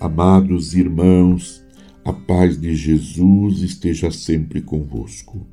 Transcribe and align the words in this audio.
Amados 0.00 0.74
irmãos, 0.74 1.62
a 2.02 2.10
paz 2.10 2.58
de 2.58 2.74
Jesus 2.74 3.60
esteja 3.60 4.10
sempre 4.10 4.62
convosco. 4.62 5.46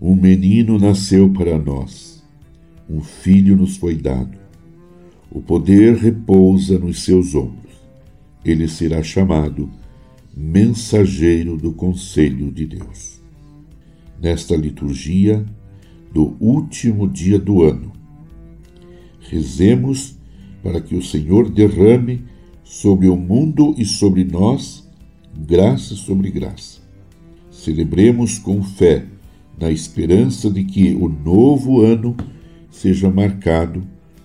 Um 0.00 0.16
menino 0.16 0.76
nasceu 0.76 1.32
para 1.32 1.56
nós, 1.56 2.20
um 2.90 3.00
filho 3.00 3.56
nos 3.56 3.76
foi 3.76 3.94
dado. 3.94 4.36
O 5.30 5.40
poder 5.40 5.94
repousa 5.94 6.80
nos 6.80 7.04
seus 7.04 7.32
ombros. 7.36 7.72
Ele 8.44 8.66
será 8.66 9.04
chamado 9.04 9.70
Mensageiro 10.36 11.56
do 11.56 11.72
Conselho 11.72 12.50
de 12.50 12.66
Deus. 12.66 13.22
Nesta 14.20 14.56
liturgia 14.56 15.46
do 16.12 16.36
último 16.40 17.08
dia 17.08 17.38
do 17.38 17.62
ano, 17.62 17.92
rezemos 19.20 20.18
para 20.60 20.80
que 20.80 20.96
o 20.96 21.02
Senhor 21.02 21.48
derrame 21.48 22.31
sobre 22.72 23.06
o 23.06 23.16
mundo 23.16 23.74
e 23.76 23.84
sobre 23.84 24.24
nós 24.24 24.88
graça 25.46 25.94
sobre 25.94 26.30
graça. 26.30 26.80
Celebremos 27.50 28.38
com 28.38 28.62
fé, 28.62 29.04
na 29.60 29.70
esperança 29.70 30.50
de 30.50 30.64
que 30.64 30.94
o 30.94 31.06
novo 31.06 31.82
ano 31.82 32.16
seja 32.70 33.10
marcado 33.10 33.82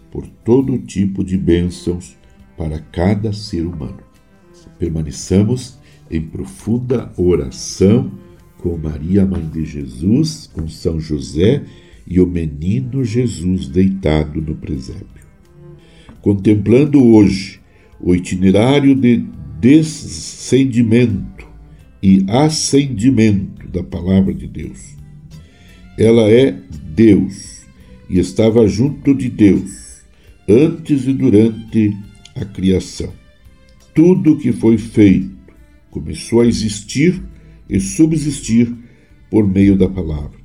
por 0.09 0.25
todo 0.45 0.79
tipo 0.79 1.25
de 1.25 1.37
bênçãos 1.37 2.15
para 2.55 2.79
cada 2.79 3.33
ser 3.33 3.65
humano. 3.65 3.99
Permaneçamos 4.79 5.77
em 6.09 6.21
profunda 6.21 7.11
oração 7.17 8.09
com 8.59 8.77
Maria, 8.77 9.25
Mãe 9.25 9.45
de 9.45 9.65
Jesus, 9.65 10.49
com 10.53 10.69
São 10.69 11.01
José 11.01 11.65
e 12.07 12.21
o 12.21 12.25
menino 12.25 13.03
Jesus 13.03 13.67
deitado 13.67 14.41
no 14.41 14.55
presépio. 14.55 15.27
Contemplando 16.21 17.03
hoje 17.03 17.56
o 17.99 18.15
itinerário 18.15 18.95
de 18.95 19.25
descendimento 19.59 21.47
e 22.01 22.23
ascendimento 22.27 23.67
da 23.67 23.83
palavra 23.83 24.33
de 24.33 24.47
Deus. 24.47 24.95
Ela 25.97 26.29
é 26.29 26.51
Deus 26.93 27.65
e 28.09 28.19
estava 28.19 28.67
junto 28.67 29.13
de 29.15 29.29
Deus 29.29 30.01
antes 30.47 31.07
e 31.07 31.13
durante 31.13 31.97
a 32.35 32.45
criação. 32.45 33.11
Tudo 33.93 34.37
que 34.37 34.51
foi 34.51 34.77
feito 34.77 35.35
começou 35.89 36.41
a 36.41 36.45
existir 36.45 37.21
e 37.67 37.79
subsistir 37.79 38.73
por 39.29 39.45
meio 39.45 39.75
da 39.75 39.89
palavra, 39.89 40.37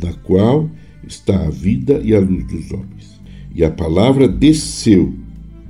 na 0.00 0.12
qual 0.14 0.68
está 1.06 1.46
a 1.46 1.50
vida 1.50 2.00
e 2.04 2.14
a 2.14 2.20
luz 2.20 2.44
dos 2.46 2.70
homens. 2.72 3.20
E 3.54 3.64
a 3.64 3.70
palavra 3.70 4.28
desceu 4.28 5.14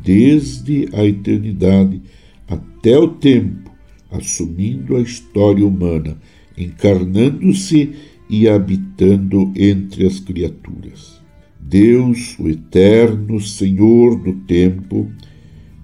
desde 0.02 0.88
a 0.92 1.04
eternidade 1.04 2.02
até 2.48 2.98
o 2.98 3.08
tempo, 3.08 3.70
assumindo 4.10 4.96
a 4.96 5.00
história 5.00 5.66
humana, 5.66 6.16
encarnando-se 6.56 7.92
e 8.28 8.48
habitando 8.48 9.52
entre 9.56 10.06
as 10.06 10.20
criaturas. 10.20 11.20
Deus, 11.60 12.36
o 12.38 12.48
eterno 12.48 13.40
Senhor 13.40 14.16
do 14.16 14.32
tempo, 14.32 15.10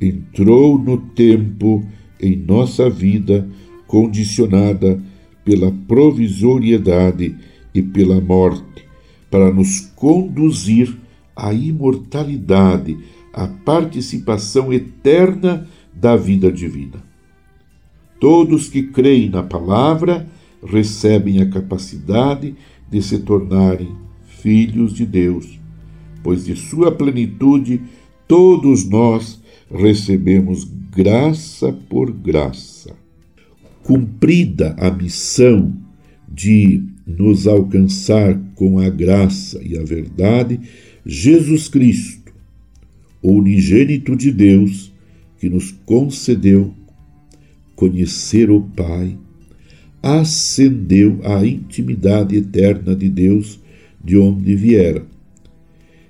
entrou 0.00 0.78
no 0.78 0.98
tempo 0.98 1.84
em 2.20 2.36
nossa 2.36 2.90
vida 2.90 3.48
condicionada 3.86 5.02
pela 5.44 5.72
provisoriedade 5.72 7.34
e 7.74 7.80
pela 7.80 8.20
morte, 8.20 8.84
para 9.30 9.52
nos 9.52 9.80
conduzir 9.96 10.94
à 11.34 11.52
imortalidade, 11.52 12.98
à 13.32 13.46
participação 13.46 14.72
eterna 14.72 15.66
da 15.92 16.16
vida 16.16 16.50
divina. 16.50 17.02
Todos 18.20 18.68
que 18.68 18.82
creem 18.82 19.30
na 19.30 19.42
palavra 19.42 20.26
recebem 20.64 21.40
a 21.40 21.48
capacidade 21.48 22.54
de 22.90 23.02
se 23.02 23.18
tornarem 23.20 23.94
filhos 24.24 24.92
de 24.92 25.06
Deus, 25.06 25.58
pois 26.22 26.44
de 26.44 26.56
sua 26.56 26.90
plenitude 26.90 27.80
todos 28.26 28.88
nós 28.88 29.40
recebemos 29.70 30.64
graça 30.90 31.72
por 31.72 32.10
graça. 32.10 32.96
Cumprida 33.82 34.74
a 34.78 34.90
missão 34.90 35.72
de 36.28 36.82
nos 37.06 37.46
alcançar 37.46 38.38
com 38.54 38.78
a 38.78 38.88
graça 38.88 39.60
e 39.62 39.78
a 39.78 39.82
verdade, 39.82 40.60
Jesus 41.06 41.68
Cristo, 41.68 42.17
o 43.22 43.32
unigênito 43.32 44.16
de 44.16 44.30
Deus, 44.30 44.92
que 45.38 45.48
nos 45.48 45.70
concedeu 45.70 46.72
conhecer 47.74 48.50
o 48.50 48.60
Pai, 48.60 49.16
ascendeu 50.02 51.20
à 51.24 51.44
intimidade 51.46 52.36
eterna 52.36 52.94
de 52.94 53.08
Deus 53.08 53.60
de 54.02 54.16
onde 54.16 54.54
viera, 54.54 55.04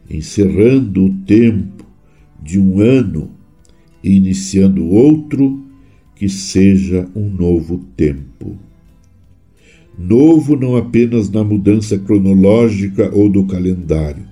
encerrando 0.08 1.06
o 1.06 1.14
tempo 1.24 1.84
de 2.42 2.58
um 2.58 2.80
ano 2.80 3.30
e 4.02 4.12
iniciando 4.12 4.86
outro 4.86 5.64
que 6.14 6.28
seja 6.28 7.08
um 7.14 7.28
novo 7.28 7.78
tempo. 7.96 8.56
Novo 9.98 10.56
não 10.56 10.76
apenas 10.76 11.28
na 11.28 11.42
mudança 11.42 11.98
cronológica 11.98 13.10
ou 13.12 13.28
do 13.28 13.44
calendário, 13.44 14.24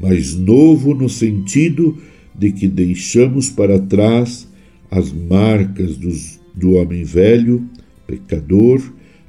mas 0.00 0.34
novo 0.34 0.94
no 0.94 1.08
sentido 1.08 1.96
de 2.34 2.52
que 2.52 2.68
deixamos 2.68 3.48
para 3.48 3.78
trás 3.78 4.48
as 4.90 5.12
marcas 5.12 5.96
dos, 5.96 6.40
do 6.54 6.74
homem 6.74 7.04
velho, 7.04 7.64
pecador, 8.06 8.80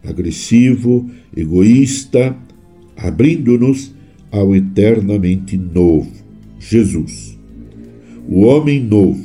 agressivo, 0.03 1.09
egoísta, 1.35 2.35
abrindo-nos 2.95 3.93
ao 4.31 4.55
eternamente 4.55 5.57
novo, 5.57 6.11
Jesus. 6.59 7.37
O 8.27 8.41
homem 8.41 8.81
novo, 8.81 9.23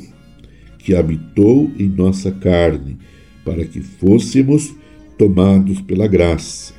que 0.77 0.95
habitou 0.95 1.69
em 1.77 1.89
nossa 1.89 2.31
carne, 2.31 2.97
para 3.43 3.65
que 3.65 3.81
fôssemos 3.81 4.73
tomados 5.17 5.81
pela 5.81 6.07
graça, 6.07 6.73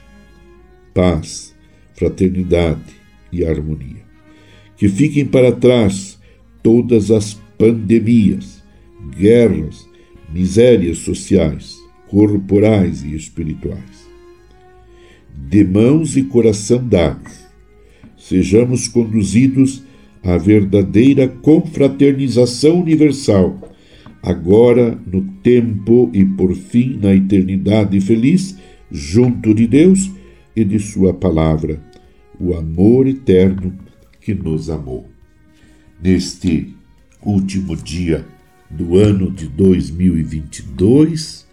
paz, 0.95 1.55
fraternidade 1.95 2.81
e 3.33 3.45
harmonia. 3.45 4.12
Que 4.83 4.89
fiquem 4.89 5.25
para 5.25 5.53
trás 5.53 6.19
todas 6.61 7.13
as 7.13 7.35
pandemias, 7.57 8.65
guerras, 9.17 9.89
misérias 10.35 10.99
sociais, 10.99 11.77
corporais 12.09 13.05
e 13.05 13.15
espirituais. 13.15 14.11
De 15.49 15.63
mãos 15.63 16.17
e 16.17 16.25
coração 16.25 16.85
dados, 16.85 17.33
sejamos 18.19 18.89
conduzidos 18.89 19.85
à 20.21 20.37
verdadeira 20.37 21.29
confraternização 21.29 22.81
universal, 22.81 23.57
agora 24.21 24.99
no 25.07 25.23
tempo 25.45 26.11
e 26.13 26.25
por 26.25 26.57
fim 26.57 26.99
na 27.01 27.15
eternidade 27.15 28.01
feliz, 28.01 28.59
junto 28.91 29.55
de 29.55 29.69
Deus 29.69 30.11
e 30.57 30.65
de 30.65 30.81
Sua 30.81 31.15
palavra, 31.15 31.81
o 32.41 32.53
amor 32.53 33.07
eterno 33.07 33.73
que 34.23 34.35
nos 34.35 34.71
amou 34.71 35.11
neste 36.03 36.75
último 37.23 37.77
dia 37.77 38.25
do 38.71 38.97
ano 38.97 39.31
de 39.31 39.47
2022. 39.47 41.47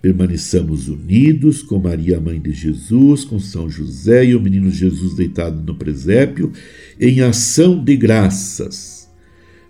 Permaneçamos 0.00 0.88
unidos 0.88 1.62
com 1.62 1.78
Maria, 1.78 2.20
Mãe 2.20 2.40
de 2.40 2.52
Jesus, 2.52 3.24
com 3.24 3.40
São 3.40 3.68
José 3.68 4.26
e 4.26 4.36
o 4.36 4.40
menino 4.40 4.70
Jesus 4.70 5.14
deitado 5.14 5.60
no 5.60 5.74
presépio, 5.74 6.52
em 7.00 7.22
ação 7.22 7.82
de 7.82 7.96
graças 7.96 9.10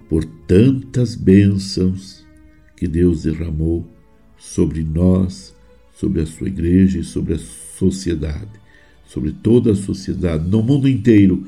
por 0.08 0.24
tantas 0.24 1.14
bênçãos 1.14 2.24
que 2.76 2.86
Deus 2.86 3.22
derramou 3.22 3.90
sobre 4.36 4.84
nós, 4.84 5.54
sobre 5.94 6.20
a 6.20 6.26
sua 6.26 6.48
igreja 6.48 6.98
e 6.98 7.04
sobre 7.04 7.34
a 7.34 7.38
sociedade, 7.38 8.50
sobre 9.06 9.32
toda 9.32 9.72
a 9.72 9.76
sociedade, 9.76 10.48
no 10.48 10.62
mundo 10.62 10.88
inteiro, 10.88 11.46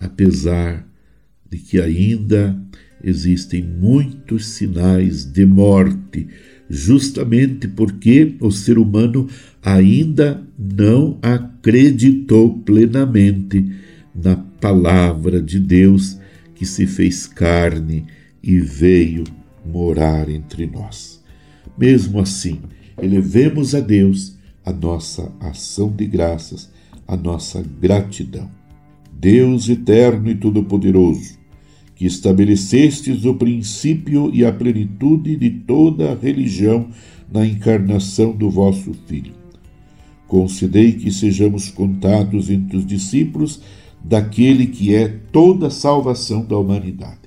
apesar 0.00 0.86
de 1.50 1.58
que 1.58 1.80
ainda 1.80 2.58
existem 3.02 3.62
muitos 3.62 4.46
sinais 4.46 5.24
de 5.24 5.46
morte, 5.46 6.28
justamente 6.68 7.66
porque 7.68 8.36
o 8.40 8.50
ser 8.50 8.78
humano 8.78 9.28
ainda 9.62 10.42
não 10.58 11.18
acreditou 11.22 12.58
plenamente 12.60 13.72
na 14.14 14.36
palavra 14.36 15.40
de 15.40 15.58
Deus 15.58 16.18
que 16.54 16.66
se 16.66 16.86
fez 16.86 17.26
carne 17.26 18.04
e 18.42 18.58
veio 18.58 19.24
morar 19.64 20.28
entre 20.28 20.66
nós. 20.66 21.22
Mesmo 21.78 22.18
assim, 22.20 22.60
elevemos 23.00 23.74
a 23.74 23.80
Deus 23.80 24.36
a 24.64 24.72
nossa 24.72 25.32
ação 25.40 25.90
de 25.90 26.06
graças, 26.06 26.70
a 27.06 27.16
nossa 27.16 27.62
gratidão. 27.80 28.57
Deus 29.20 29.68
eterno 29.68 30.30
e 30.30 30.34
todo-poderoso, 30.36 31.36
que 31.96 32.06
estabelecestes 32.06 33.24
o 33.24 33.34
princípio 33.34 34.30
e 34.32 34.44
a 34.44 34.52
plenitude 34.52 35.34
de 35.34 35.50
toda 35.50 36.12
a 36.12 36.14
religião 36.14 36.88
na 37.32 37.44
encarnação 37.44 38.30
do 38.30 38.48
vosso 38.48 38.94
Filho. 39.06 39.32
Concedei 40.28 40.92
que 40.92 41.10
sejamos 41.10 41.68
contados 41.68 42.48
entre 42.48 42.76
os 42.76 42.86
discípulos 42.86 43.60
daquele 44.04 44.66
que 44.66 44.94
é 44.94 45.08
toda 45.08 45.66
a 45.66 45.70
salvação 45.70 46.44
da 46.44 46.56
humanidade. 46.56 47.18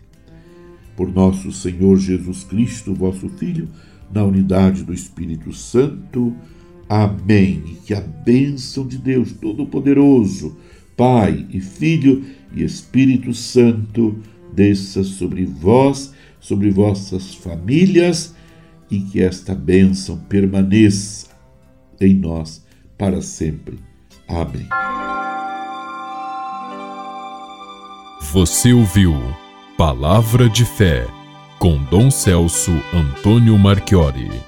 Por 0.96 1.14
nosso 1.14 1.52
Senhor 1.52 1.98
Jesus 1.98 2.46
Cristo, 2.46 2.94
vosso 2.94 3.28
Filho, 3.28 3.68
na 4.14 4.24
unidade 4.24 4.84
do 4.84 4.94
Espírito 4.94 5.52
Santo. 5.52 6.34
Amém. 6.88 7.64
E 7.66 7.74
que 7.86 7.94
a 7.94 8.02
bênção 8.02 8.88
de 8.88 8.98
Deus 8.98 9.34
Todo-Poderoso, 9.34 10.56
Pai 10.96 11.46
e 11.50 11.60
Filho 11.60 12.24
e 12.54 12.64
Espírito 12.64 13.34
Santo, 13.34 14.18
desça 14.54 15.04
sobre 15.04 15.46
vós, 15.46 16.14
sobre 16.40 16.70
vossas 16.70 17.34
famílias 17.34 18.36
e 18.90 19.00
que 19.00 19.22
esta 19.22 19.56
bênção 19.56 20.18
permaneça 20.18 21.28
em 22.00 22.16
nós 22.16 22.66
para 22.98 23.22
sempre. 23.22 23.80
Amém. 24.28 24.68
Você 28.34 28.74
ouviu 28.74 29.14
Palavra 29.78 30.48
de 30.50 30.64
Fé 30.64 31.08
com 31.60 31.78
Dom 31.84 32.10
Celso 32.10 32.72
Antônio 32.94 33.58
Marchiori. 33.58 34.42